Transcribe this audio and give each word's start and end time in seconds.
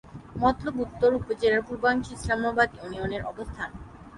মতলব 0.35 0.75
উত্তর 0.85 1.09
উপজেলার 1.19 1.65
পূর্বাংশে 1.67 2.11
ইসলামাবাদ 2.17 2.69
ইউনিয়নের 2.77 3.21
অবস্থান। 3.31 3.69